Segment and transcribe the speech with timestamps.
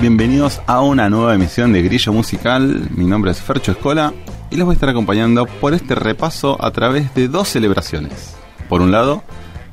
[0.00, 2.88] bienvenidos a una nueva emisión de Grillo Musical.
[2.94, 4.12] Mi nombre es Fercho Escola
[4.50, 8.36] y les voy a estar acompañando por este repaso a través de dos celebraciones.
[8.68, 9.24] Por un lado,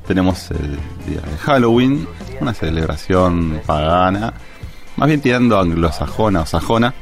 [0.08, 2.08] tenemos el día de Halloween,
[2.40, 4.34] una celebración pagana,
[4.96, 6.96] más bien tirando anglosajona o sajona.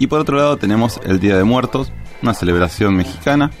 [0.00, 1.92] Y por otro lado tenemos el Día de Muertos,
[2.22, 3.52] una celebración mexicana,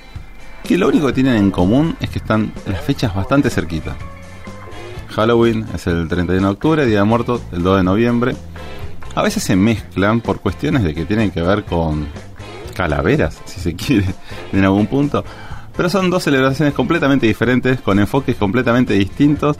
[0.64, 3.94] que lo único que tienen en común es que están las fechas bastante cerquitas.
[5.16, 8.36] Halloween es el 31 de octubre, Día de Muertos el 2 de noviembre.
[9.14, 12.06] A veces se mezclan por cuestiones de que tienen que ver con
[12.74, 14.04] calaveras, si se quiere,
[14.52, 15.24] en algún punto.
[15.74, 19.56] Pero son dos celebraciones completamente diferentes, con enfoques completamente distintos.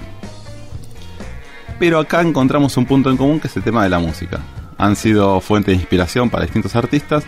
[1.78, 4.40] Pero acá encontramos un punto en común que es el tema de la música.
[4.76, 7.24] Han sido fuente de inspiración para distintos artistas.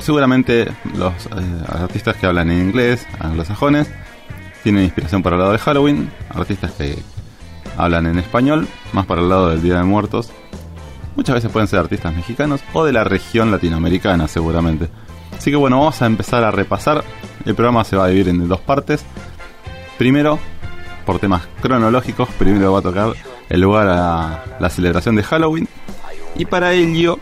[0.00, 1.28] Seguramente los eh,
[1.68, 3.88] artistas que hablan en inglés, anglosajones,
[4.66, 6.10] tienen inspiración para el lado de Halloween.
[6.28, 6.98] Artistas que
[7.76, 10.32] hablan en español, más para el lado del Día de Muertos.
[11.14, 14.88] Muchas veces pueden ser artistas mexicanos o de la región latinoamericana, seguramente.
[15.38, 17.04] Así que bueno, vamos a empezar a repasar.
[17.44, 19.04] El programa se va a dividir en dos partes.
[19.98, 20.40] Primero,
[21.04, 23.12] por temas cronológicos, primero va a tocar
[23.48, 25.68] el lugar a la celebración de Halloween.
[26.34, 27.20] Y para ello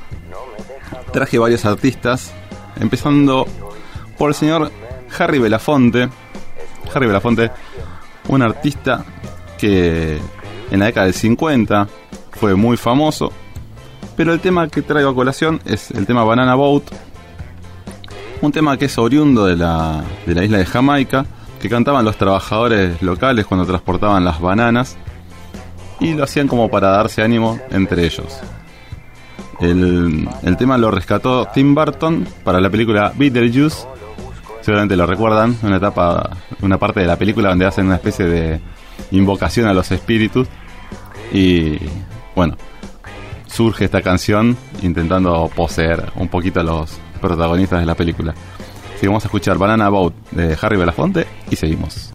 [1.13, 2.33] traje varios artistas,
[2.81, 3.47] empezando
[4.17, 4.73] por el señor
[5.19, 6.09] Harry Belafonte.
[6.95, 7.51] Harry Belafonte,
[8.29, 9.05] un artista
[9.59, 10.19] que
[10.71, 11.89] en la década del 50
[12.33, 13.33] fue muy famoso.
[14.17, 16.85] Pero el tema que traigo a colación es el tema Banana Boat,
[18.41, 21.27] un tema que es oriundo de la, de la isla de Jamaica,
[21.61, 24.97] que cantaban los trabajadores locales cuando transportaban las bananas
[26.01, 28.41] y lo hacían como para darse ánimo entre ellos.
[29.61, 33.87] El, el tema lo rescató Tim Burton para la película Beetlejuice.
[34.65, 38.61] Seguramente lo recuerdan, una etapa, una parte de la película donde hacen una especie de
[39.11, 40.49] invocación a los espíritus.
[41.35, 41.79] Y
[42.35, 42.57] bueno,
[43.47, 48.33] surge esta canción intentando poseer un poquito a los protagonistas de la película.
[48.95, 52.15] Así que vamos a escuchar Banana Boat de Harry Belafonte y seguimos.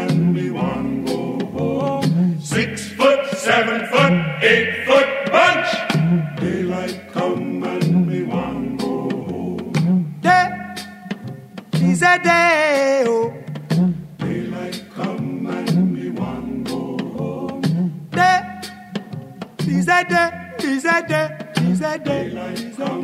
[21.81, 22.95] is a day, Daylight is a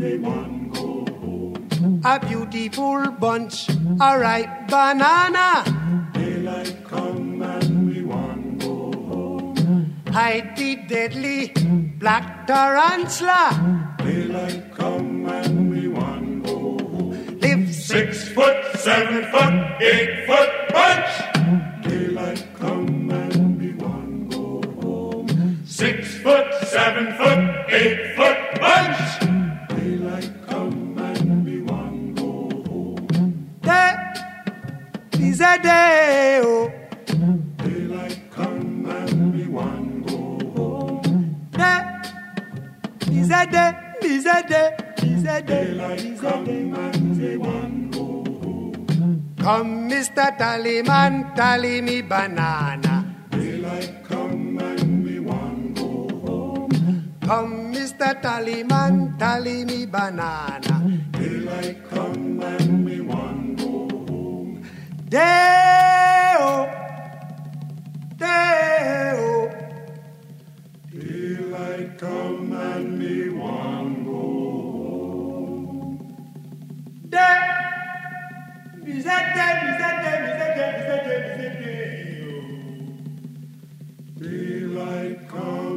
[0.00, 2.02] we want go home.
[2.04, 6.10] A beautiful bunch, a ripe banana.
[6.14, 10.02] Daylight come and we want go home.
[10.08, 11.52] Hide the deadly
[11.98, 13.96] black tarantula.
[13.98, 17.38] Daylight come and we want go home.
[17.40, 21.35] Live Six foot, seven foot, eight foot bunch.
[26.26, 27.40] Foot, seven foot,
[27.70, 29.00] eight foot bunch.
[29.70, 32.30] Daylight come and we want go
[32.66, 33.06] home.
[33.62, 33.94] day,
[35.20, 36.40] is a day.
[36.42, 36.72] Oh,
[37.62, 40.18] Daylight come and we want go
[40.56, 41.46] home.
[41.52, 41.82] day,
[43.12, 43.70] is a day,
[44.02, 48.06] is a day, is a day, Daylight come and we want go
[48.42, 49.34] home.
[49.38, 50.36] Come, Mr.
[50.36, 53.05] Tallyman, tally me banana.
[57.26, 58.14] Come, Mr.
[58.22, 60.78] Tallyman, tally me banana.
[61.10, 64.62] Daylight come and me want go home.
[65.08, 66.70] Day-o,
[68.16, 69.50] day-o.
[70.94, 74.22] Daylight come and me want go
[75.42, 75.98] home.
[77.10, 77.42] Day,
[78.86, 81.02] is that day, is that day, is that day, is that
[81.58, 81.74] day,
[84.14, 84.22] is.
[84.22, 85.75] Daylight come.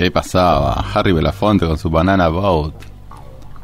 [0.00, 2.72] Y ahí pasaba Harry Belafonte con su Banana Boat,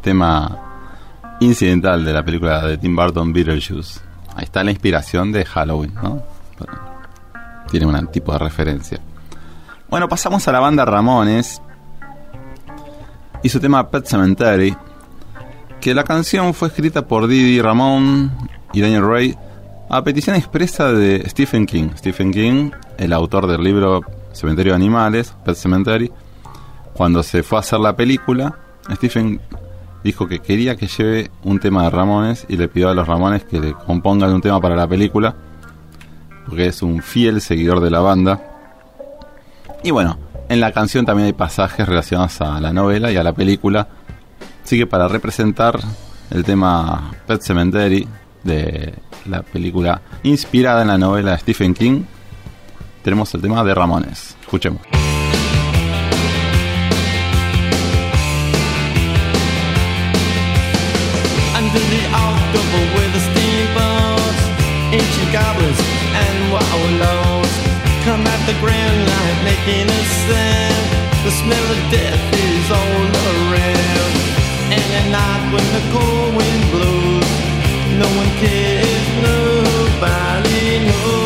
[0.03, 4.01] tema incidental de la película de Tim Burton Beetlejuice.
[4.35, 6.23] Ahí está la inspiración de Halloween, ¿no?
[7.71, 9.01] Tiene un tipo de referencia.
[9.89, 11.63] Bueno, pasamos a la banda Ramones
[13.43, 14.77] y su tema Pet Cemetery,
[15.81, 18.31] que la canción fue escrita por Didi Ramón
[18.75, 19.39] y Daniel Ray
[19.89, 21.93] a petición expresa de Stephen King.
[21.97, 26.13] Stephen King, el autor del libro Cementerio de Animales, Pet Cemetery,
[26.97, 28.59] cuando se fue a hacer la película,
[28.95, 29.41] Stephen
[30.03, 33.45] dijo que quería que lleve un tema de Ramones y le pidió a los Ramones
[33.45, 35.37] que le compongan un tema para la película,
[36.47, 38.41] porque es un fiel seguidor de la banda.
[39.83, 43.33] Y bueno, en la canción también hay pasajes relacionados a la novela y a la
[43.33, 43.89] película.
[44.65, 45.79] Así que para representar
[46.31, 48.09] el tema Pet Cemetery
[48.43, 48.95] de
[49.27, 52.05] la película inspirada en la novela de Stephen King,
[53.03, 54.37] tenemos el tema de Ramones.
[54.41, 54.81] Escuchemos.
[68.47, 70.87] The grand light making a sound.
[71.25, 74.13] The smell of death is all around.
[74.71, 77.31] And at night when the cold wind blows,
[77.99, 81.26] no one cares, nobody knows.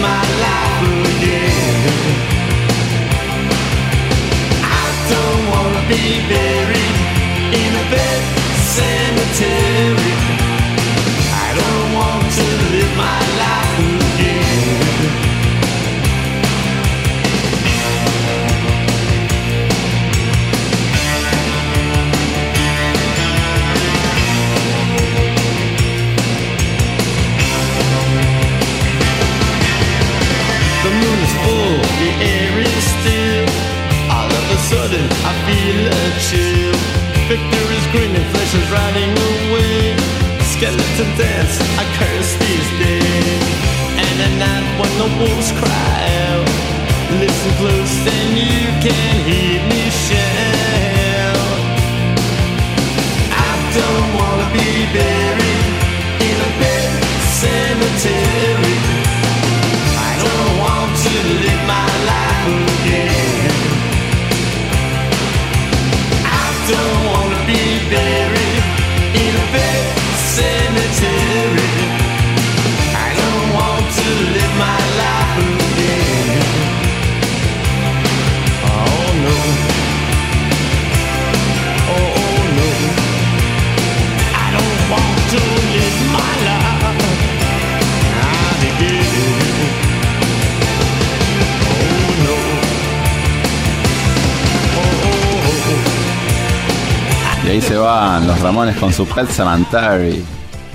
[0.00, 1.82] My life again.
[4.62, 6.96] I don't wanna be buried
[7.62, 8.20] in a pet
[8.76, 10.33] cemetery.
[45.08, 46.48] The wolves cry out,
[47.20, 49.83] listen close and you can hear me
[97.84, 100.24] los Ramones con su Pet Cemetery.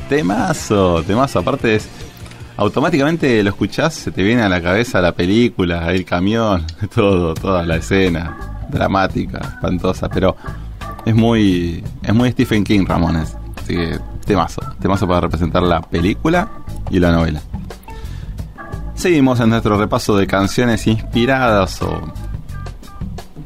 [0.07, 1.39] Temazo, temazo.
[1.39, 1.89] Aparte es.
[2.55, 7.65] Automáticamente lo escuchás, se te viene a la cabeza la película, el camión, todo, toda
[7.65, 8.37] la escena.
[8.69, 10.35] Dramática, espantosa, pero
[11.03, 11.83] es muy.
[12.03, 13.35] Es muy Stephen King, Ramones.
[13.59, 14.61] Así que temazo.
[14.79, 16.47] Temazo para representar la película
[16.91, 17.41] y la novela.
[18.93, 22.13] Seguimos en nuestro repaso de canciones inspiradas o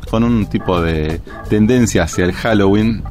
[0.10, 3.04] con un tipo de tendencia hacia el Halloween.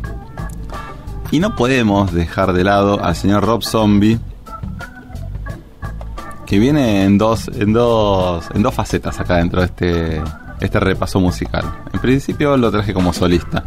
[1.32, 4.20] Y no podemos dejar de lado al señor Rob Zombie,
[6.46, 10.22] que viene en dos, en dos, en dos facetas acá dentro de este,
[10.60, 11.64] este repaso musical.
[11.90, 13.64] En principio lo traje como solista.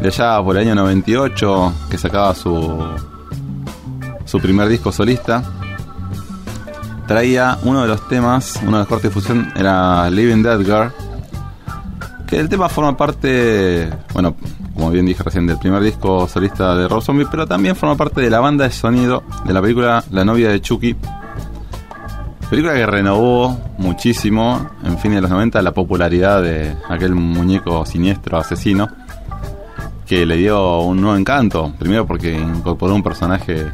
[0.00, 2.86] De allá por el año 98, que sacaba su,
[4.24, 5.44] su primer disco solista,
[7.06, 10.90] traía uno de los temas, uno de los cortes de fusión era Living Dead Girl,
[12.26, 14.34] que el tema forma parte, bueno,
[14.80, 18.22] como bien dije recién, del primer disco solista de Rob Zombie, pero también forma parte
[18.22, 20.96] de la banda de sonido de la película La novia de Chucky,
[22.48, 28.38] película que renovó muchísimo en fin de los 90 la popularidad de aquel muñeco siniestro
[28.38, 28.88] asesino
[30.06, 31.74] que le dio un nuevo encanto.
[31.78, 33.70] Primero porque incorporó un personaje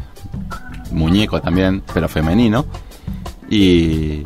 [0.91, 2.67] muñeco también, pero femenino.
[3.49, 4.25] Y,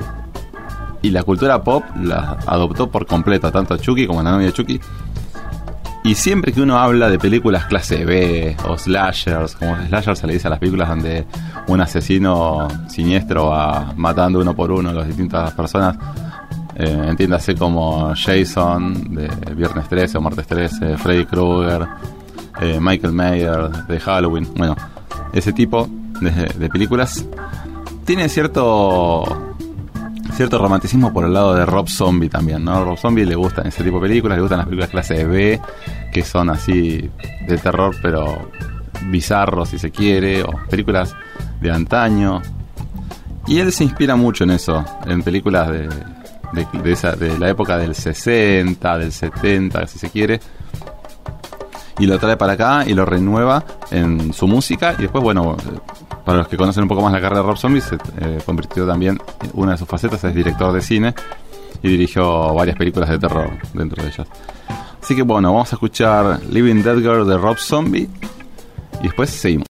[1.03, 4.81] y la cultura pop la adoptó por completo, tanto Chucky como la novia de Chucky.
[6.03, 10.33] Y siempre que uno habla de películas clase B o slashers, como slashers se le
[10.33, 11.27] dice a las películas donde
[11.67, 15.99] un asesino siniestro va matando uno por uno a las distintas personas,
[16.77, 21.87] eh, entiéndase como Jason de Viernes 13 o Martes 13, Freddy Krueger,
[22.63, 24.75] eh, Michael Mayer de Halloween, bueno,
[25.35, 25.87] ese tipo
[26.23, 27.27] de, de películas
[28.07, 29.50] tiene cierto
[30.33, 32.85] cierto romanticismo por el lado de Rob Zombie también, ¿no?
[32.85, 35.61] Rob Zombie le gustan ese tipo de películas, le gustan las películas clase B,
[36.13, 37.11] que son así
[37.47, 38.51] de terror, pero
[39.07, 41.15] bizarros si se quiere, o películas
[41.61, 42.43] de antaño.
[43.47, 45.89] Y él se inspira mucho en eso, en películas de,
[46.53, 50.41] de, de esa, de la época del 60, del 70, si se quiere.
[51.99, 54.95] Y lo trae para acá y lo renueva en su música.
[54.99, 55.57] Y después, bueno,
[56.31, 58.87] para los que conocen un poco más la carrera de Rob Zombie, se eh, convirtió
[58.87, 59.19] también,
[59.55, 61.13] una de sus facetas es director de cine
[61.83, 64.29] y dirigió varias películas de terror dentro de ellas.
[65.03, 68.09] Así que bueno, vamos a escuchar Living Dead Girl de Rob Zombie
[69.01, 69.67] y después seguimos.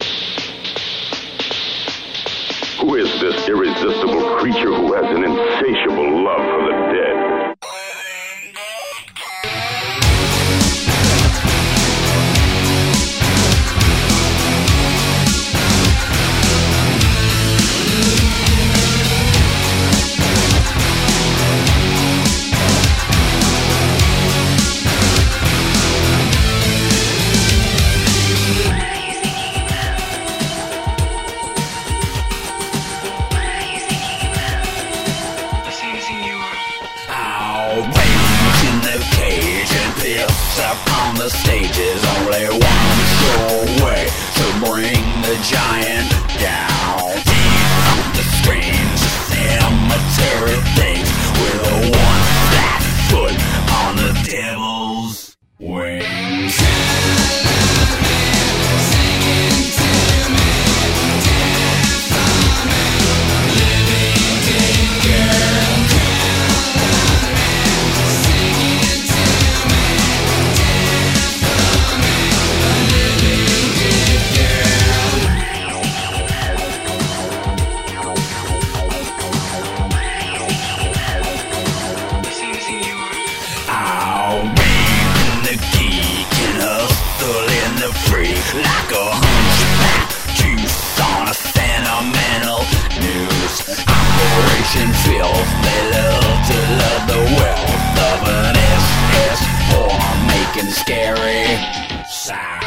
[94.71, 99.41] Operation Filth, they love to love the wealth of an SS
[99.73, 102.60] form making scary.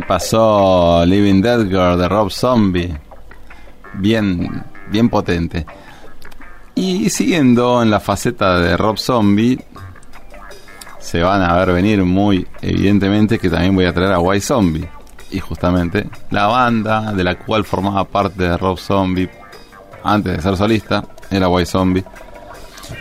[0.00, 2.96] Pasó Living Dead Girl de Rob Zombie.
[3.94, 5.66] Bien, bien potente.
[6.74, 9.58] Y siguiendo en la faceta de Rob Zombie,
[10.98, 14.88] se van a ver venir muy evidentemente que también voy a traer a White Zombie.
[15.30, 19.30] Y justamente la banda de la cual formaba parte de Rob Zombie
[20.04, 22.04] antes de ser solista era White Zombie.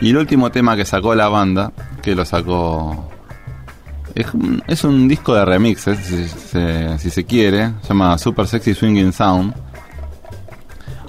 [0.02, 1.72] Y el último tema que sacó la banda,
[2.02, 3.12] que lo sacó
[4.16, 7.72] es un, es un disco de remixes, si, se- si se quiere.
[7.82, 9.54] Se llama Super Sexy Swinging Sound.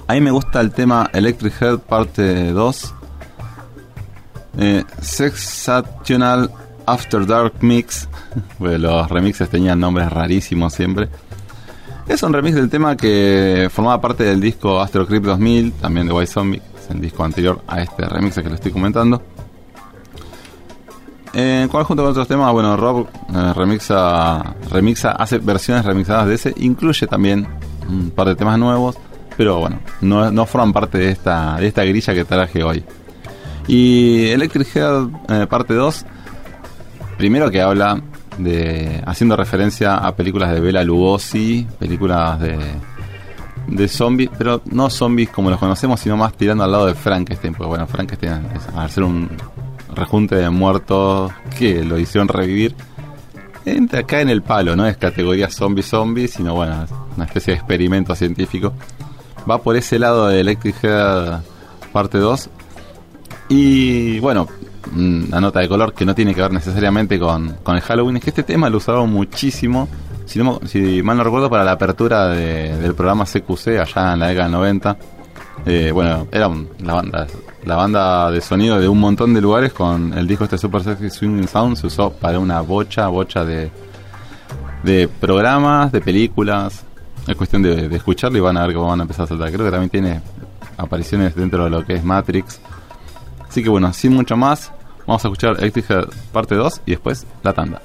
[0.07, 2.93] A mí me gusta el tema Electric Head parte 2.
[4.59, 6.51] Eh, Sexational
[6.85, 8.07] After Dark Mix.
[8.59, 11.09] Bueno, los remixes tenían nombres rarísimos siempre.
[12.07, 16.13] Es un remix del tema que formaba parte del disco Astro Creep 2000, también de
[16.13, 19.21] White Zombie, es el disco anterior a este remix que lo estoy comentando.
[21.33, 26.35] En cual junto con otros temas, bueno, Rob eh, remixa, remixa, hace versiones remixadas de
[26.35, 27.47] ese, incluye también
[27.87, 28.97] un par de temas nuevos,
[29.35, 32.83] pero bueno, no, no forman parte de esta, de esta grilla que traje hoy.
[33.67, 36.05] Y Electric Head eh, parte 2,
[37.17, 38.01] primero que habla
[38.37, 42.57] de haciendo referencia a películas de Bela Lugosi, películas de
[43.67, 47.53] de zombies, pero no zombies como los conocemos, sino más tirando al lado de Frankenstein,
[47.53, 49.29] porque bueno, Frankenstein es, al ser un
[49.93, 52.75] rejunte de muertos que lo hicieron revivir,
[53.65, 57.57] entra acá en el palo, no es categoría zombie zombie, sino bueno, una especie de
[57.59, 58.73] experimento científico.
[59.49, 61.39] Va por ese lado de Electric Head
[61.93, 62.49] parte 2.
[63.49, 64.47] Y bueno,
[64.95, 68.23] una nota de color que no tiene que ver necesariamente con, con el Halloween, es
[68.23, 69.87] que este tema lo usaron muchísimo,
[70.25, 70.41] si,
[71.03, 74.51] mal no recuerdo, para la apertura de- del programa CQC allá en la década del
[74.51, 74.97] 90.
[75.65, 77.27] Eh, bueno, era un- la banda
[77.67, 81.09] la banda de sonido de un montón de lugares con el disco este Super Sexy
[81.09, 83.69] Swinging Sound se usó para una bocha, bocha de,
[84.83, 86.85] de programas, de películas.
[87.27, 89.51] Es cuestión de, escucharlo y van a ver cómo van a empezar a saltar.
[89.51, 90.21] Creo que también tiene
[90.77, 92.61] apariciones dentro de lo que es Matrix.
[93.47, 94.71] Así que bueno, sin mucho más,
[95.05, 97.81] vamos a escuchar Electric Head parte 2 y después la tanda.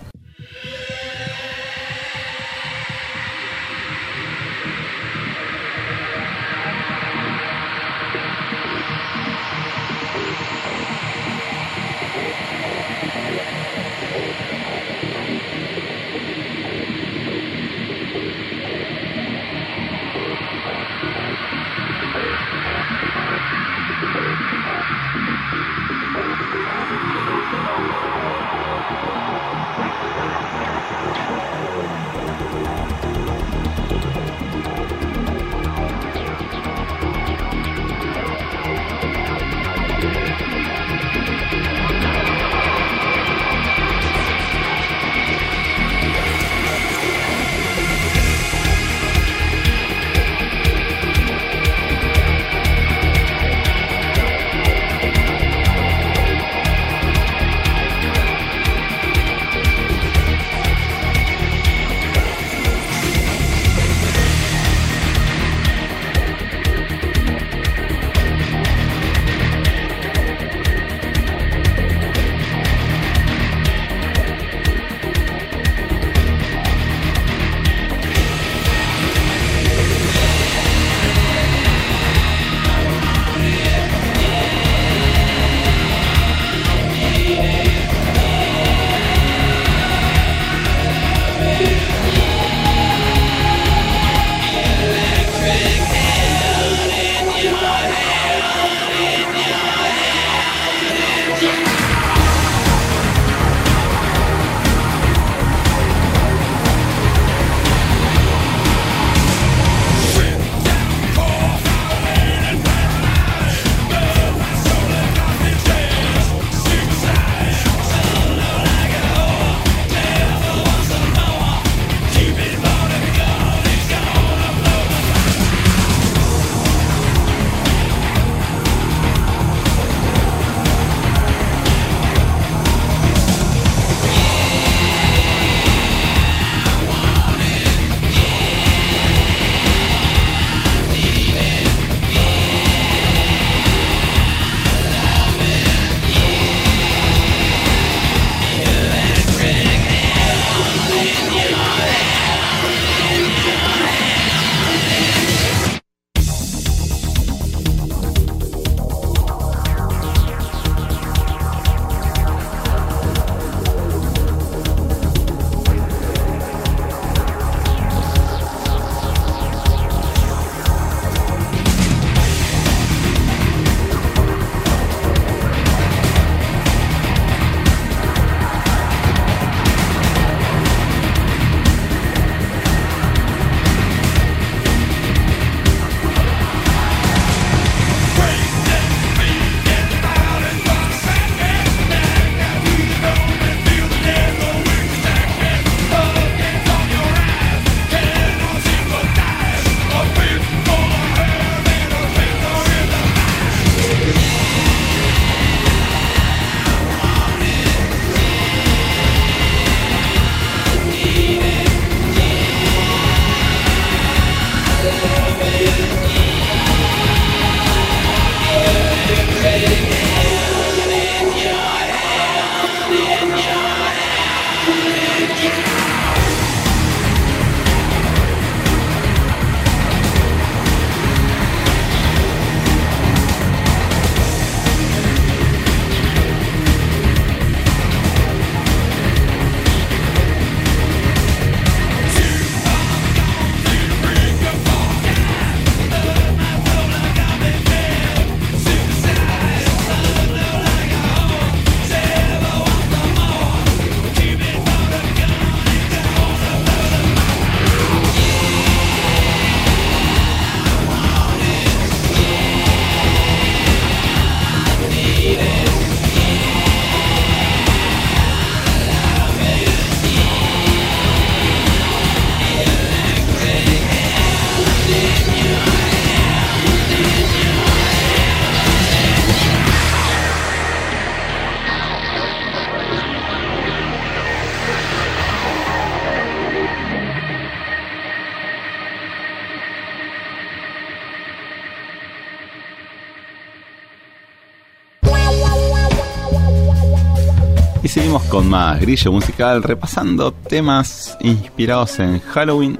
[298.33, 302.79] Con más grillo musical, repasando temas inspirados en Halloween.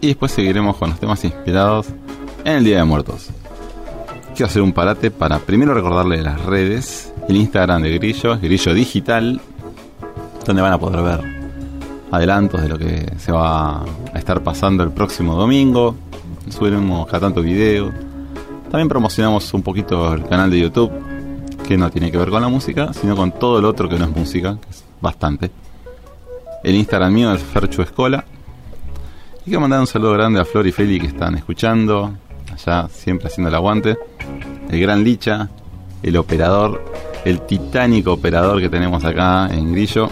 [0.00, 1.88] Y después seguiremos con los temas inspirados
[2.46, 3.28] en el Día de Muertos.
[4.34, 7.12] Quiero hacer un parate para primero recordarle las redes.
[7.28, 9.38] El Instagram de Grillo, Grillo Digital,
[10.46, 11.20] donde van a poder ver
[12.10, 15.94] adelantos de lo que se va a estar pasando el próximo domingo.
[16.48, 17.92] Subiremos cada tanto video.
[18.70, 20.90] También promocionamos un poquito el canal de YouTube,
[21.66, 24.04] que no tiene que ver con la música, sino con todo lo otro que no
[24.04, 25.50] es música, que es bastante.
[26.62, 28.24] El Instagram mío es Ferchu Escola.
[29.40, 32.12] Y quiero mandar un saludo grande a Flor y Feli que están escuchando,
[32.52, 33.96] allá siempre haciendo el aguante.
[34.70, 35.48] El gran Licha,
[36.02, 36.84] el operador,
[37.24, 40.08] el titánico operador que tenemos acá en Grillo,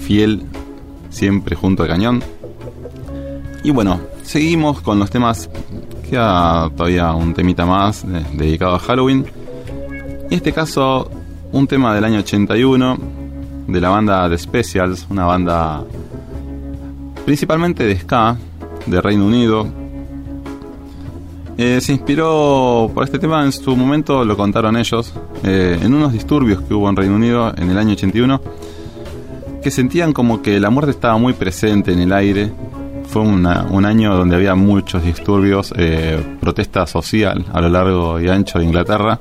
[0.00, 0.44] fiel
[1.10, 2.22] siempre junto al cañón.
[3.64, 5.48] Y bueno, seguimos con los temas.
[6.08, 9.24] Queda todavía un temita más de- dedicado a Halloween.
[10.32, 11.10] En este caso,
[11.52, 12.98] un tema del año 81
[13.66, 15.84] de la banda The Specials, una banda
[17.26, 18.38] principalmente de ska
[18.86, 19.66] de Reino Unido.
[21.58, 25.12] Eh, se inspiró por este tema en su momento, lo contaron ellos,
[25.44, 28.40] eh, en unos disturbios que hubo en Reino Unido en el año 81
[29.62, 32.50] que sentían como que la muerte estaba muy presente en el aire.
[33.06, 38.30] Fue una- un año donde había muchos disturbios, eh, protesta social a lo largo y
[38.30, 39.20] ancho de Inglaterra.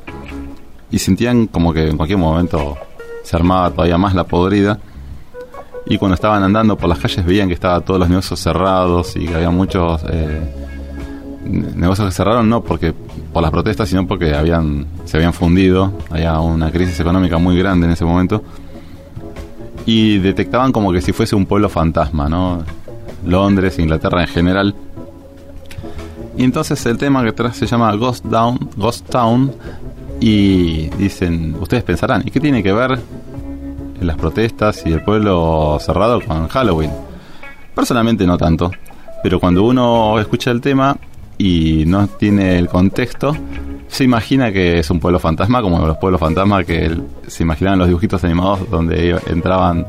[0.92, 2.78] Y sentían como que en cualquier momento
[3.24, 4.78] se armaba todavía más la podrida.
[5.86, 9.26] Y cuando estaban andando por las calles veían que estaban todos los negocios cerrados y
[9.26, 10.40] que había muchos eh,
[11.46, 12.94] ne- negocios que cerraron, no porque
[13.34, 15.92] por las protestas, sino porque habían se habían fundido.
[16.10, 18.44] Había una crisis económica muy grande en ese momento
[19.86, 22.64] y detectaban como que si fuese un pueblo fantasma, ¿no?
[23.26, 24.76] Londres, Inglaterra en general.
[26.38, 29.52] Y entonces el tema que trae se llama Ghost Town, Ghost Town
[30.22, 33.00] y dicen, ustedes pensarán, ¿y qué tiene que ver
[34.00, 36.92] las protestas y el pueblo cerrado con Halloween?
[37.74, 38.72] Personalmente no tanto,
[39.24, 40.96] pero cuando uno escucha el tema
[41.40, 43.36] y no tiene el contexto,
[43.88, 46.96] se imagina que es un pueblo fantasma, como los pueblos fantasma que
[47.28, 49.88] se imaginaban los dibujitos animados donde entraban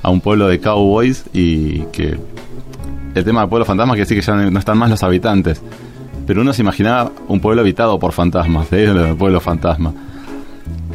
[0.00, 2.16] a un pueblo de cowboys y que
[3.16, 5.60] el tema del pueblo fantasma quiere decir que ya no están más los habitantes.
[6.26, 9.92] Pero uno se imaginaba un pueblo habitado por fantasmas, lo del pueblo fantasma.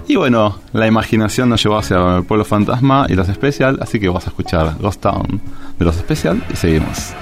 [0.07, 4.09] Y bueno, la imaginación nos llevó hacia el pueblo fantasma y los especial, así que
[4.09, 5.41] vas a escuchar Ghost Town
[5.79, 7.13] de los especial y seguimos.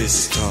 [0.00, 0.49] This town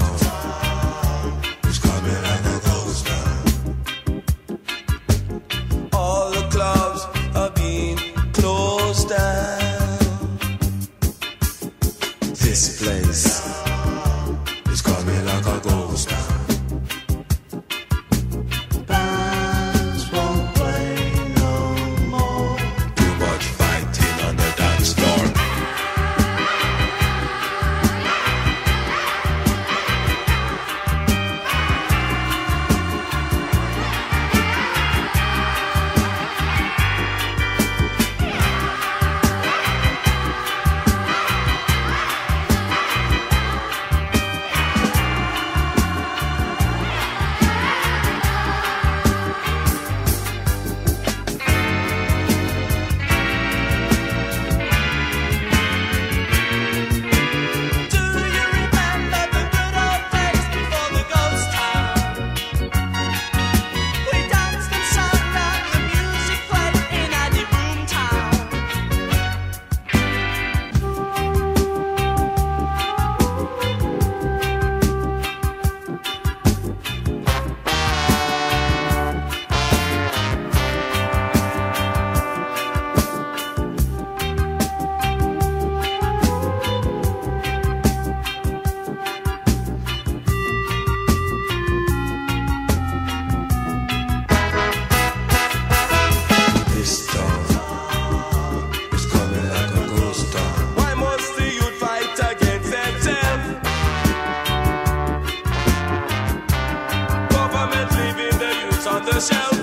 [109.20, 109.59] So.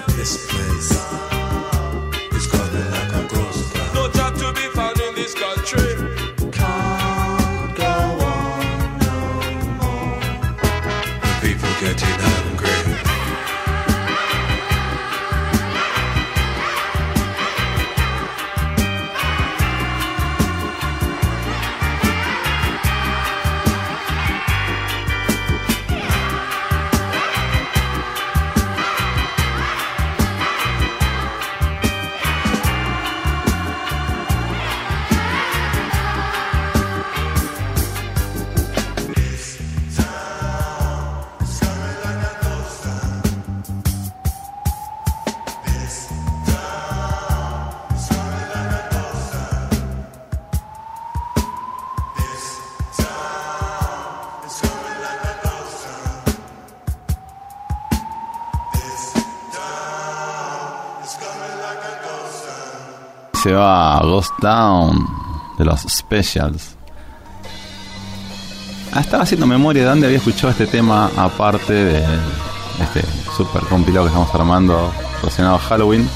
[63.57, 65.07] Va Ghost Town
[65.59, 66.77] de los Specials.
[68.93, 72.05] Ah, estaba haciendo memoria de dónde había escuchado este tema aparte de
[72.83, 73.03] este
[73.37, 76.09] super compilado que estamos armando relacionado a Halloween.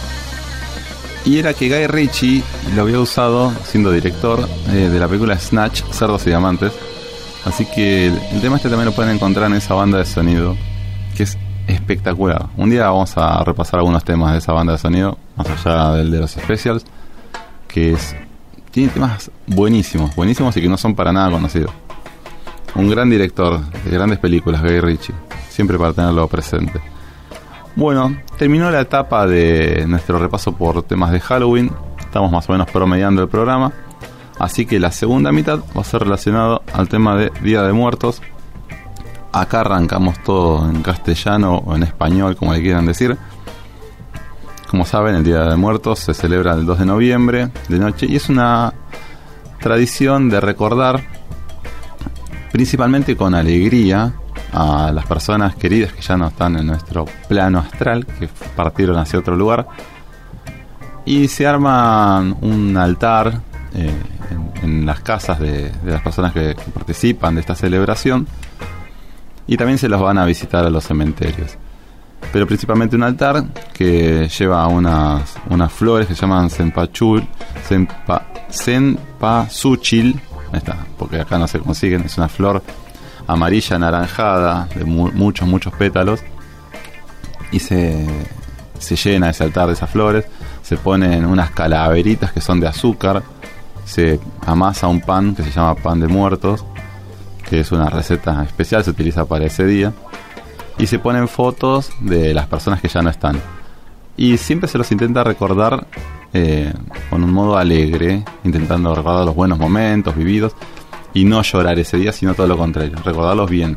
[1.25, 2.43] Y era que Guy Ritchie
[2.75, 6.73] lo había usado siendo director eh, de la película Snatch, Cerdos y Diamantes.
[7.45, 10.57] Así que el, tema este también lo pueden encontrar en esa banda de sonido,
[11.17, 12.49] que es espectacular.
[12.57, 16.11] Un día vamos a repasar algunos temas de esa banda de sonido, más allá del
[16.11, 16.85] de los specials,
[17.73, 18.17] que es,
[18.71, 21.73] tiene temas buenísimos, buenísimos y que no son para nada conocidos.
[22.75, 25.15] Un gran director de grandes películas, Guy Ritchie,
[25.49, 26.81] siempre para tenerlo presente.
[27.77, 31.71] Bueno, terminó la etapa de nuestro repaso por temas de Halloween.
[31.99, 33.73] Estamos más o menos promediando el programa.
[34.39, 38.23] Así que la segunda mitad va a ser relacionado al tema de Día de Muertos.
[39.33, 43.17] Acá arrancamos todo en castellano o en español, como le quieran decir.
[44.71, 48.15] Como saben, el Día de Muertos se celebra el 2 de noviembre de noche y
[48.15, 48.73] es una
[49.59, 51.03] tradición de recordar,
[52.53, 54.13] principalmente con alegría,
[54.53, 59.19] a las personas queridas que ya no están en nuestro plano astral, que partieron hacia
[59.19, 59.67] otro lugar.
[61.05, 63.41] Y se arma un altar
[63.75, 63.93] eh,
[64.63, 68.29] en, las casas de, las personas que participan de esta celebración.
[69.49, 71.59] Y también se los van a visitar a los cementerios.
[72.33, 77.27] Pero principalmente un altar que lleva unas, unas flores que se llaman senpachul,
[77.69, 80.21] senpa, senpasuchil.
[80.53, 82.63] Está, porque acá no se consiguen, es una flor
[83.27, 86.21] amarilla anaranjada de mu- muchos, muchos pétalos.
[87.53, 88.07] Y se,
[88.79, 90.25] se llena ese altar de esas flores.
[90.63, 93.23] Se ponen unas calaveritas que son de azúcar.
[93.85, 96.65] Se amasa un pan que se llama pan de muertos,
[97.49, 99.93] que es una receta especial, se utiliza para ese día.
[100.81, 103.41] Y se ponen fotos de las personas que ya no están.
[104.17, 105.87] Y siempre se los intenta recordar
[106.33, 106.73] eh,
[107.11, 110.55] con un modo alegre, intentando recordar los buenos momentos vividos
[111.13, 113.77] y no llorar ese día, sino todo lo contrario, recordarlos bien.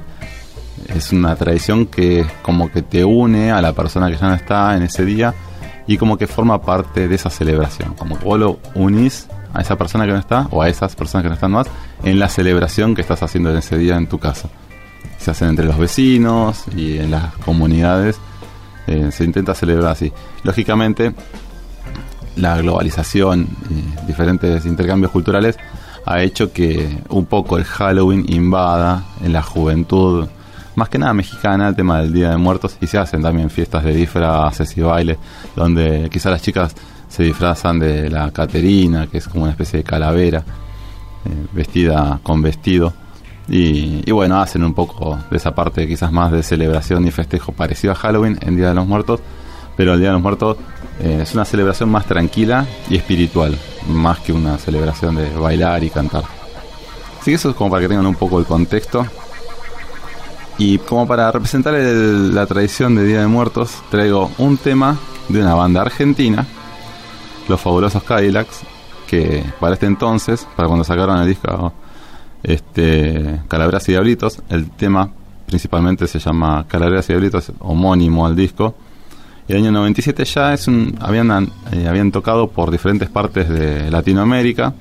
[0.87, 4.75] Es una tradición que como que te une a la persona que ya no está
[4.75, 5.33] en ese día
[5.87, 7.95] y como que forma parte de esa celebración.
[7.95, 11.23] Como que vos lo unís a esa persona que no está o a esas personas
[11.23, 11.67] que no están más
[12.03, 14.49] en la celebración que estás haciendo en ese día en tu casa.
[15.23, 18.19] Se hacen entre los vecinos y en las comunidades.
[18.87, 20.11] eh, se intenta celebrar así.
[20.43, 21.13] Lógicamente,
[22.35, 25.57] la globalización y diferentes intercambios culturales
[26.05, 30.27] ha hecho que un poco el Halloween invada en la juventud,
[30.75, 33.85] más que nada mexicana, el tema del Día de Muertos, y se hacen también fiestas
[33.85, 35.17] de disfraces y bailes,
[35.55, 36.75] donde quizás las chicas
[37.07, 40.39] se disfrazan de la Caterina, que es como una especie de calavera,
[41.23, 42.91] eh, vestida con vestido.
[43.49, 47.91] Y, bueno, hacen un poco de esa parte quizás más de celebración y festejo parecido
[47.93, 49.19] a Halloween en Día de los Muertos,
[49.75, 50.57] pero el Día de los Muertos
[51.01, 53.57] eh, es una celebración más tranquila y espiritual,
[53.89, 56.23] más que una celebración de bailar y cantar.
[57.19, 59.05] Así que eso es como para que tengan un poco el contexto.
[60.57, 65.55] Y como para representar la tradición de Día de Muertos, traigo un tema de una
[65.55, 66.45] banda argentina,
[67.49, 68.61] Los Fabulosos Cadillacs,
[69.07, 71.73] que para este entonces, para cuando sacaron el disco
[72.43, 75.09] este, Calaveras y Diablitos, el tema
[75.47, 78.75] principalmente se llama Calaveras y Diablitos, homónimo al disco.
[79.47, 83.91] Y el año 97 ya es un, habían, eh, habían tocado por diferentes partes de
[83.91, 84.73] Latinoamérica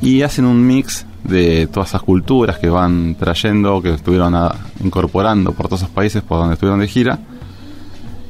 [0.00, 5.52] y hacen un mix de todas esas culturas que van trayendo, que estuvieron a- incorporando
[5.52, 7.18] por todos esos países por donde estuvieron de gira.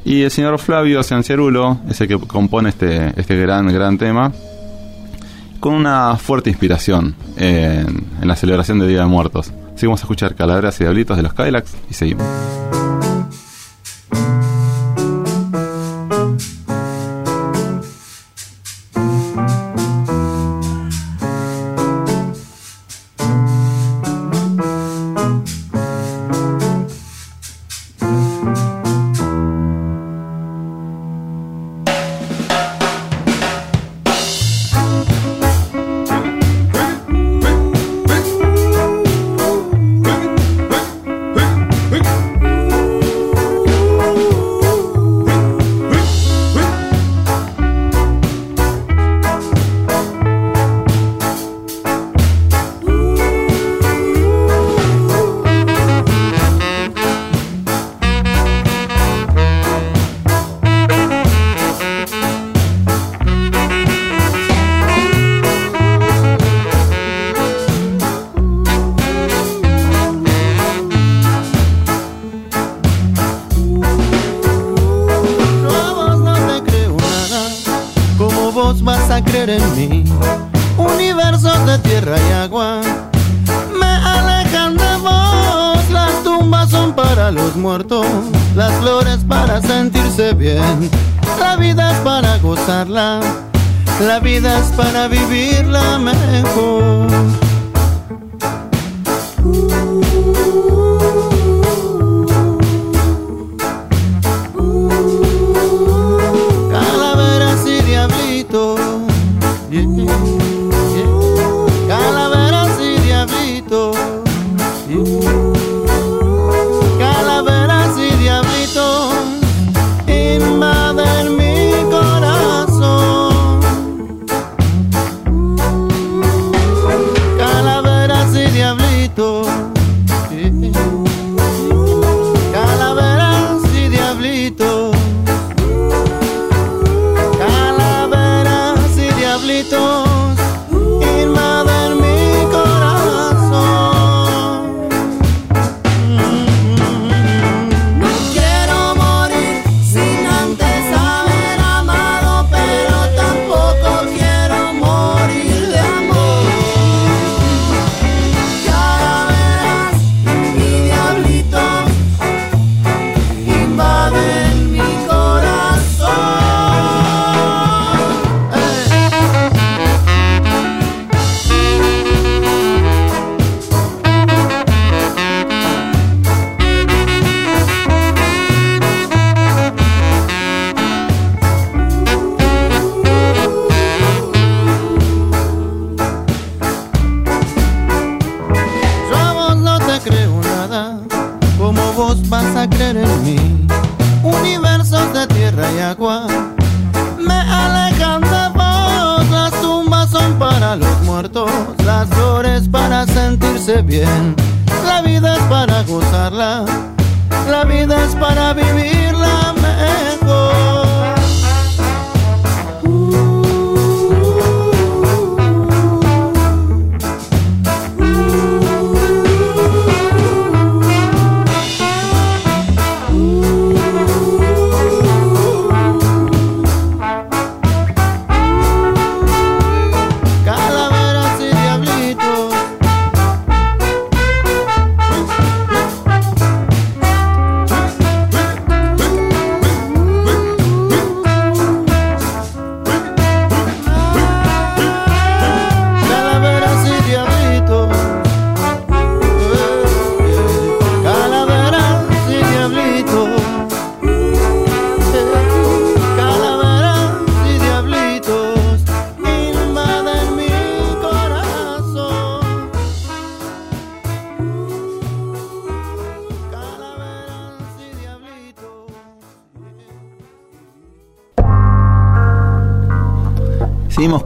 [0.03, 4.33] Y el señor Flavio Cianciarulo es el que compone este, este gran, gran tema
[5.61, 9.53] con una fuerte inspiración en, en la celebración del Día de Muertos.
[9.73, 12.27] Así a escuchar Calaveras y Diablitos de los Cadillacs y seguimos.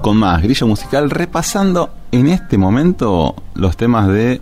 [0.05, 4.39] Con más grillo musical repasando en este momento los temas de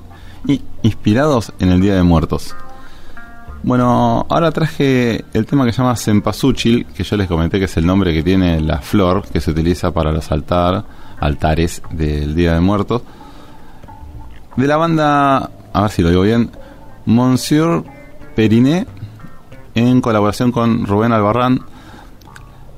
[0.81, 2.53] inspirados en el Día de Muertos.
[3.63, 7.77] Bueno, ahora traje el tema que se llama Cempasúchil, que yo les comenté que es
[7.77, 10.83] el nombre que tiene la flor que se utiliza para los altar,
[11.21, 13.01] altares del Día de Muertos.
[14.57, 16.51] De la banda, a ver si lo digo bien,
[17.05, 17.85] Monsieur
[18.35, 18.85] Periné,
[19.75, 21.61] en colaboración con Rubén Albarrán,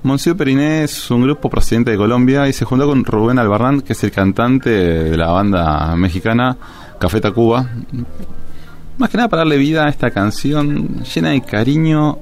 [0.06, 3.94] Monsieur Periné es un grupo procedente de Colombia y se juntó con Rubén Albarrán, que
[3.94, 6.56] es el cantante de la banda mexicana
[7.00, 7.68] Café Tacuba.
[9.00, 12.20] Más que nada para darle vida a esta canción llena de cariño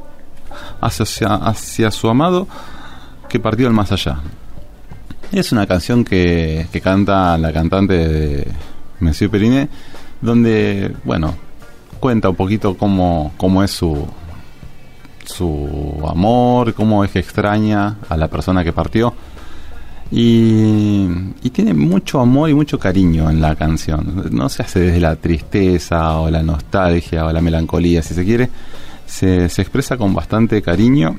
[0.79, 2.47] hacia, hacia su amado
[3.27, 4.21] que partió al más allá.
[5.33, 8.47] Es una canción que, que canta la cantante de
[9.01, 9.67] Monsieur Periné,
[10.21, 11.35] donde, bueno,
[11.99, 14.07] cuenta un poquito cómo, cómo es su,
[15.25, 19.13] su amor, cómo es que extraña a la persona que partió.
[20.11, 21.07] Y,
[21.51, 24.29] tiene mucho amor y mucho cariño en la canción.
[24.31, 28.49] No se hace desde la tristeza o la nostalgia o la melancolía, si se quiere.
[29.05, 31.17] Se, se expresa con bastante cariño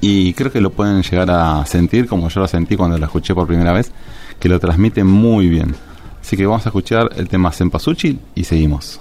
[0.00, 3.34] y creo que lo pueden llegar a sentir como yo lo sentí cuando lo escuché
[3.34, 3.90] por primera vez,
[4.38, 5.74] que lo transmite muy bien.
[6.20, 9.00] Así que vamos a escuchar el tema Sempasuchi y seguimos.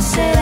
[0.00, 0.39] Mío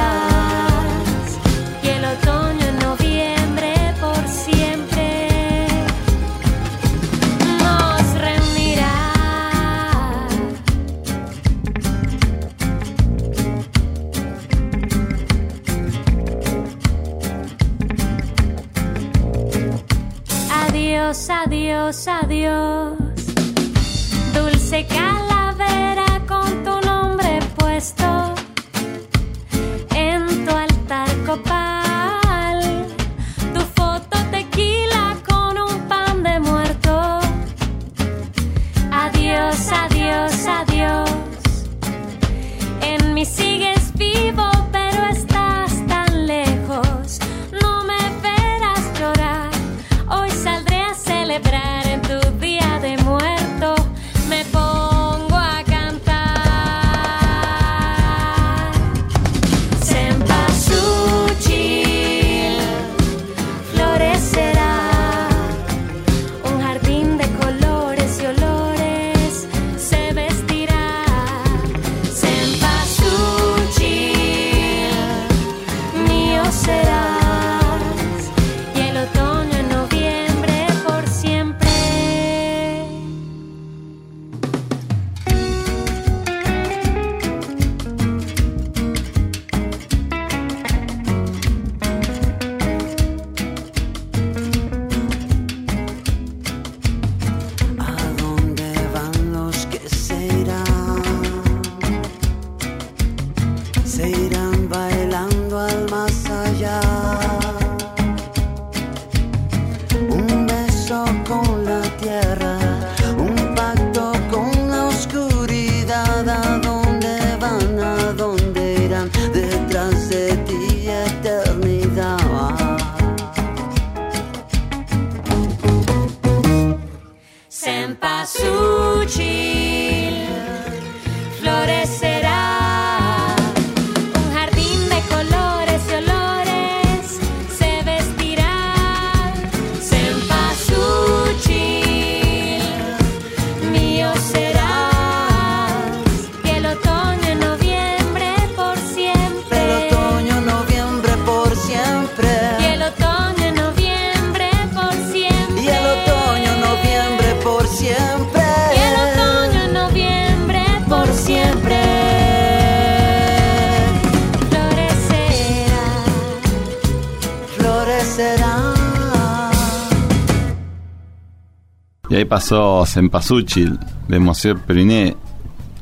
[172.48, 173.78] Pasó Cempasúchil
[174.08, 175.14] de Monsieur Periné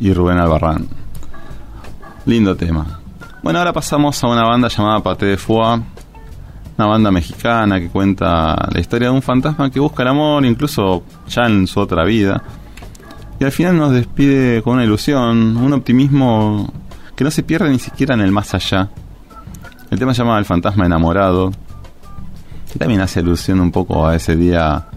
[0.01, 0.89] y Rubén Albarrán.
[2.25, 2.99] Lindo tema.
[3.41, 5.81] Bueno, ahora pasamos a una banda llamada Paté de Foie,
[6.77, 11.05] una banda mexicana que cuenta la historia de un fantasma que busca el amor, incluso
[11.29, 12.43] ya en su otra vida.
[13.39, 16.73] Y al final nos despide con una ilusión, un optimismo
[17.15, 18.91] que no se pierde ni siquiera en el más allá.
[19.89, 21.53] El tema se El fantasma enamorado.
[22.77, 24.89] También hace alusión un poco a ese día,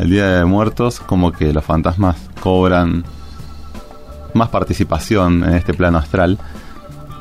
[0.00, 3.04] el día de muertos, como que los fantasmas cobran
[4.32, 6.38] más participación en este plano astral.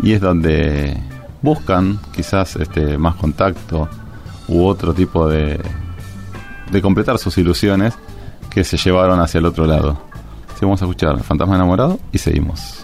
[0.01, 0.97] Y es donde
[1.41, 3.89] buscan quizás este más contacto
[4.47, 5.59] u otro tipo de,
[6.71, 7.95] de completar sus ilusiones
[8.49, 10.01] que se llevaron hacia el otro lado.
[10.61, 12.83] Vamos a escuchar El fantasma enamorado y seguimos.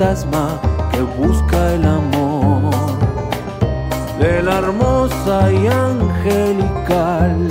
[0.00, 2.70] que busca el amor
[4.18, 7.46] de la hermosa y angelical.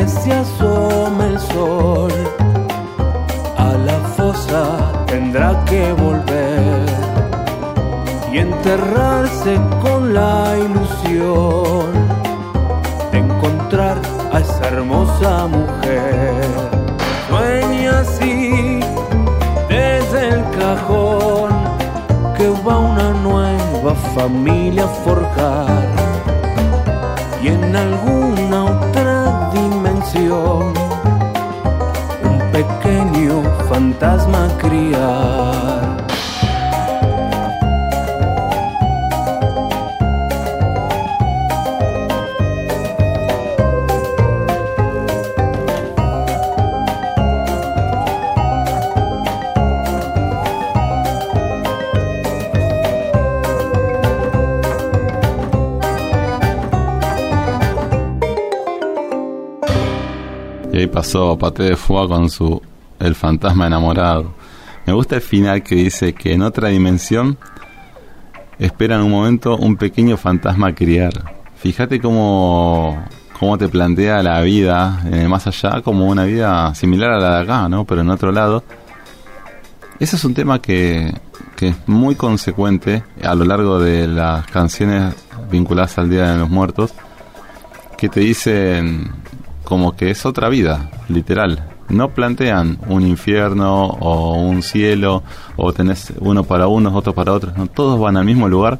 [0.00, 2.12] Que se asome el sol,
[3.58, 6.86] a la fosa tendrá que volver
[8.32, 11.90] y enterrarse con la ilusión
[13.12, 13.98] de encontrar
[14.32, 16.44] a esa hermosa mujer.
[17.28, 18.80] Sueña así
[19.68, 21.50] desde el cajón
[22.38, 25.84] que va una nueva familia a forjar
[27.42, 28.29] y en alguna
[34.00, 36.00] fantasma criar.
[60.72, 62.69] Y ahí pasó Pate de Foix con su
[63.00, 64.34] El fantasma enamorado.
[64.86, 67.38] Me gusta el final que dice que en otra dimensión
[68.58, 71.12] espera en un momento un pequeño fantasma criar.
[71.56, 73.04] Fíjate cómo,
[73.38, 77.42] cómo te plantea la vida eh, más allá como una vida similar a la de
[77.42, 77.84] acá, ¿no?
[77.84, 78.62] Pero en otro lado.
[79.98, 81.12] Ese es un tema que,
[81.56, 85.14] que es muy consecuente a lo largo de las canciones
[85.50, 86.94] vinculadas al Día de los Muertos,
[87.98, 89.10] que te dicen
[89.62, 91.69] como que es otra vida, literal.
[91.90, 95.22] No plantean un infierno o un cielo
[95.56, 97.56] o tenés uno para unos, otro para otros.
[97.56, 98.78] No, todos van al mismo lugar.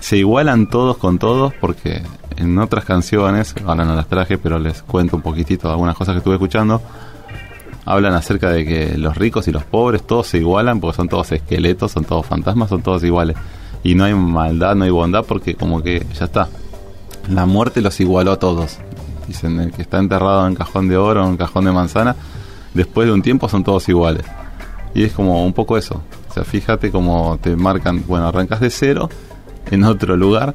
[0.00, 2.02] Se igualan todos con todos porque
[2.36, 6.18] en otras canciones, ahora no las traje, pero les cuento un poquitito algunas cosas que
[6.18, 6.80] estuve escuchando.
[7.84, 11.32] Hablan acerca de que los ricos y los pobres todos se igualan porque son todos
[11.32, 13.36] esqueletos, son todos fantasmas, son todos iguales.
[13.82, 16.48] Y no hay maldad, no hay bondad porque como que ya está.
[17.30, 18.78] La muerte los igualó a todos.
[19.26, 22.16] Dicen el que está enterrado en cajón de oro en cajón de manzana,
[22.74, 24.24] después de un tiempo son todos iguales.
[24.94, 26.02] Y es como un poco eso.
[26.28, 29.08] O sea, fíjate cómo te marcan, bueno, arrancas de cero
[29.70, 30.54] en otro lugar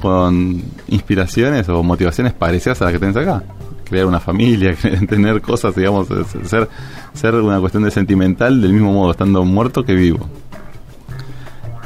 [0.00, 3.42] con inspiraciones o motivaciones parecidas a las que tenés acá.
[3.84, 4.74] Crear una familia,
[5.08, 6.08] tener cosas, digamos,
[6.44, 6.68] ser,
[7.12, 10.28] ser una cuestión de sentimental del mismo modo, estando muerto que vivo.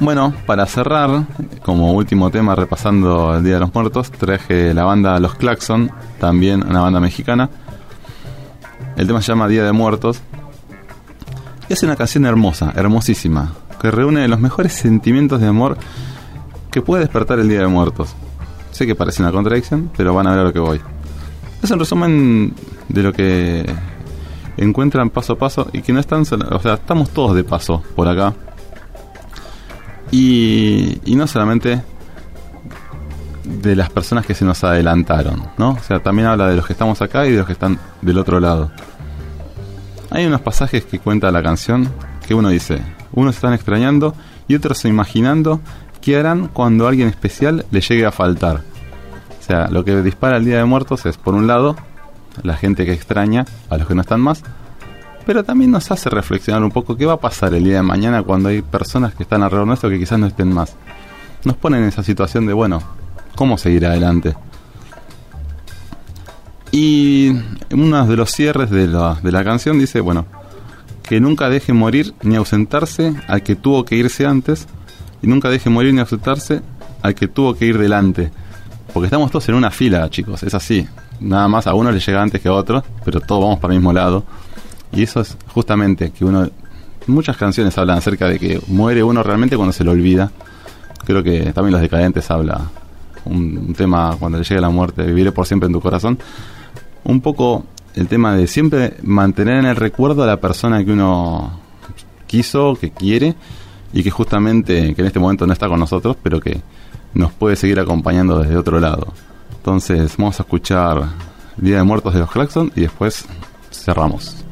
[0.01, 1.27] Bueno, para cerrar,
[1.65, 5.91] como último tema repasando el Día de los Muertos, traje la banda Los Claxon,
[6.21, 7.51] también una banda mexicana.
[8.99, 10.21] El tema se llama Día de Muertos.
[11.69, 15.79] Y es una canción hermosa, hermosísima, que reúne los mejores sentimientos de amor
[16.71, 18.15] que puede despertar el Día de Muertos.
[18.73, 20.81] Sé que parece una contradicción, pero van a ver a lo que voy.
[21.63, 22.55] Es un resumen
[22.89, 23.65] de lo que
[24.57, 27.83] encuentran paso a paso y que no están, solo- o sea, estamos todos de paso
[27.95, 28.35] por acá.
[30.11, 31.83] Y, y no solamente
[33.45, 35.71] de las personas que se nos adelantaron, ¿no?
[35.71, 38.19] O sea, también habla de los que estamos acá y de los que están del
[38.19, 38.71] otro lado.
[40.11, 41.89] Hay unos pasajes que cuenta la canción
[42.27, 42.81] que uno dice,
[43.13, 44.15] unos están extrañando
[44.49, 45.61] y otros imaginando
[46.01, 48.63] qué harán cuando alguien especial le llegue a faltar.
[49.39, 51.77] O sea, lo que dispara el Día de Muertos es, por un lado,
[52.43, 54.43] la gente que extraña a los que no están más,
[55.27, 58.23] pero también nos hace reflexionar un poco qué va a pasar el día de mañana
[58.23, 60.75] cuando hay personas que están alrededor nuestro que quizás no estén más.
[61.45, 62.83] Nos ponen en esa situación de, bueno,
[63.35, 64.35] ¿cómo seguir adelante?
[66.81, 67.33] Y
[67.73, 70.27] uno de los cierres de la, de la canción dice, bueno,
[71.03, 74.69] que nunca deje morir ni ausentarse al que tuvo que irse antes,
[75.21, 76.63] y nunca deje morir ni ausentarse
[77.03, 78.31] al que tuvo que ir delante.
[78.95, 80.87] Porque estamos todos en una fila, chicos, es así.
[81.19, 83.81] Nada más a uno le llega antes que a otro, pero todos vamos para el
[83.81, 84.23] mismo lado.
[84.93, 86.49] Y eso es justamente que uno...
[87.09, 90.31] Muchas canciones hablan acerca de que muere uno realmente cuando se lo olvida.
[91.05, 92.71] Creo que también Los Decadentes habla
[93.25, 96.17] un tema cuando le llega la muerte, viviré por siempre en tu corazón.
[97.09, 101.59] Un poco el tema de siempre mantener en el recuerdo a la persona que uno
[102.27, 103.35] quiso, que quiere
[103.95, 106.61] y que justamente, que en este momento no está con nosotros, pero que
[107.15, 109.15] nos puede seguir acompañando desde otro lado.
[109.57, 111.03] Entonces vamos a escuchar
[111.57, 113.25] Día de Muertos de los Claxon y después
[113.73, 114.45] cerramos.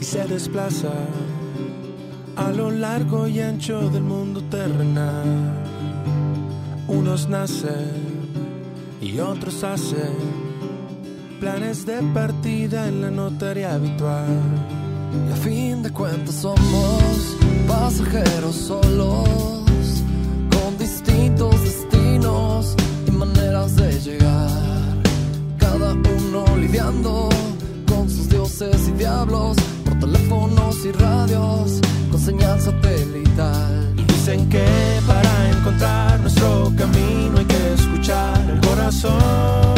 [0.00, 0.92] Y se desplaza
[2.36, 5.24] a lo largo y ancho del mundo terrenal.
[6.86, 7.90] Unos nacen
[9.00, 10.14] y otros hacen
[11.40, 14.38] planes de partida en la notaria habitual.
[15.28, 17.36] Y a fin de cuentas somos
[17.66, 19.28] pasajeros solos,
[20.52, 22.76] con distintos destinos
[23.08, 25.02] y maneras de llegar.
[25.58, 27.28] Cada uno lidiando
[28.58, 29.54] y diablos,
[29.84, 31.78] por teléfonos y radios,
[32.10, 33.92] con señal satelital.
[33.98, 34.64] Y dicen que
[35.06, 39.74] para encontrar nuestro camino hay que escuchar el corazón.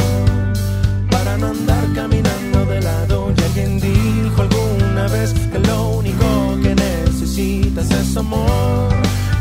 [1.10, 3.32] Para no andar caminando de lado.
[3.36, 6.26] Y alguien dijo alguna vez que lo único
[6.62, 8.94] que necesitas es amor.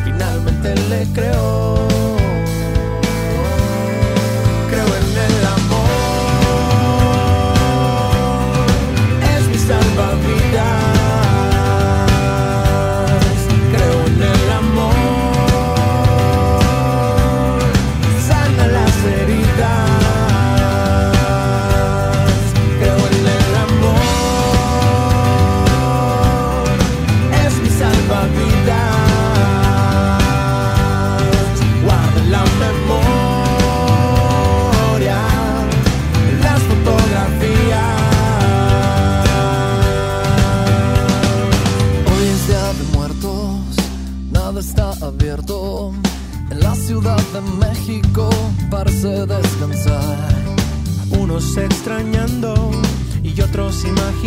[0.03, 1.86] Finalmente le creo.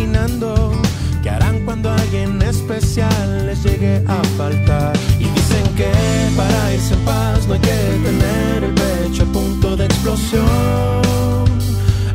[0.01, 0.71] Imaginando
[1.21, 4.93] que harán cuando alguien especial les llegue a faltar.
[5.19, 5.91] Y dicen que
[6.35, 11.41] para irse en paz no hay que tener el pecho a punto de explosión.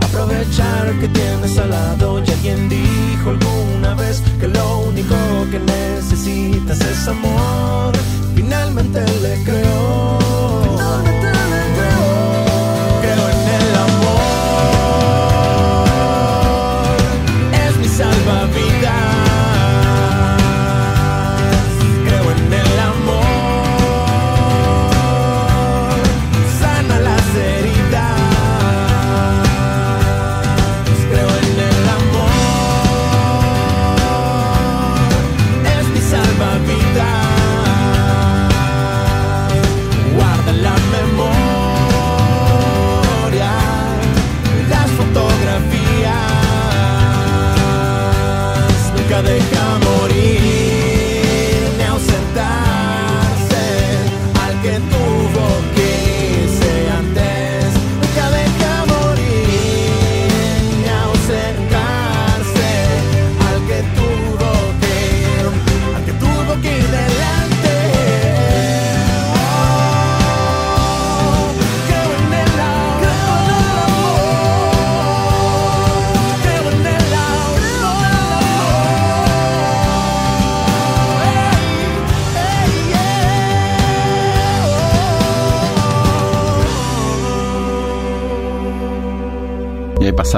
[0.01, 5.16] Aprovechar que tienes al lado y alguien dijo alguna vez que lo único
[5.51, 7.93] que necesitas es amor.
[8.34, 10.26] Finalmente le creo.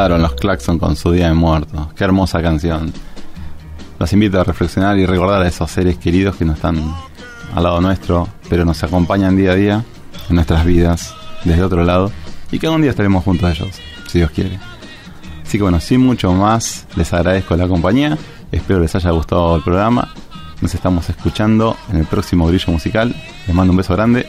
[0.06, 1.92] Los Claxon con su Día de Muertos.
[1.94, 2.92] Qué hermosa canción.
[3.98, 6.94] Los invito a reflexionar y recordar a esos seres queridos que no están
[7.52, 9.84] al lado nuestro, pero nos acompañan día a día
[10.28, 12.12] en nuestras vidas desde otro lado
[12.52, 13.74] y que algún día estaremos juntos a ellos,
[14.06, 14.60] si Dios quiere.
[15.44, 18.16] Así que bueno, sin mucho más, les agradezco la compañía.
[18.52, 20.14] Espero les haya gustado el programa.
[20.60, 23.16] Nos estamos escuchando en el próximo Grillo Musical.
[23.48, 24.26] Les mando un beso grande.